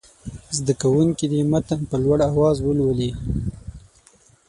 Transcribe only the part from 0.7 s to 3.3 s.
کوونکي دې متن په لوړ اواز ولولي.